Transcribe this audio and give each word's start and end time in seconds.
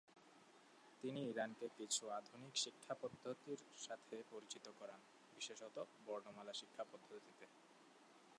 তিনি 1.03 1.21
ইরানকে 1.31 1.67
কিছু 1.77 2.03
আধুনিক 2.09 2.53
শিক্ষা 2.57 2.93
পদ্ধতির 3.01 3.59
সাথে 3.77 4.15
পরিচিত 4.31 4.65
করান, 4.79 5.01
বিশেষত 5.35 5.75
বর্ণমালা 6.05 6.53
শিক্ষা 6.53 6.83
পদ্ধতিতে। 6.91 7.45